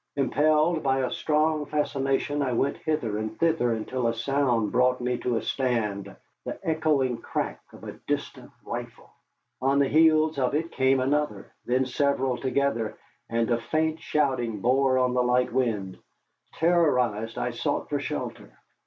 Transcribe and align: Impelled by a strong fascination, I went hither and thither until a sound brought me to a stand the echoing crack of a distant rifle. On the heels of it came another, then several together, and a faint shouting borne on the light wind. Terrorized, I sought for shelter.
Impelled 0.15 0.81
by 0.81 1.01
a 1.01 1.11
strong 1.11 1.63
fascination, 1.67 2.41
I 2.41 2.53
went 2.53 2.77
hither 2.77 3.19
and 3.19 3.37
thither 3.37 3.71
until 3.73 4.07
a 4.07 4.15
sound 4.15 4.71
brought 4.71 4.99
me 4.99 5.19
to 5.19 5.37
a 5.37 5.43
stand 5.43 6.15
the 6.43 6.57
echoing 6.67 7.19
crack 7.19 7.61
of 7.71 7.83
a 7.83 7.91
distant 8.07 8.49
rifle. 8.65 9.11
On 9.61 9.77
the 9.77 9.87
heels 9.87 10.39
of 10.39 10.55
it 10.55 10.71
came 10.71 10.99
another, 11.01 11.51
then 11.67 11.85
several 11.85 12.35
together, 12.35 12.97
and 13.29 13.51
a 13.51 13.59
faint 13.61 13.99
shouting 13.99 14.59
borne 14.59 14.97
on 14.97 15.13
the 15.13 15.21
light 15.21 15.53
wind. 15.53 15.99
Terrorized, 16.55 17.37
I 17.37 17.51
sought 17.51 17.87
for 17.87 17.99
shelter. 17.99 18.57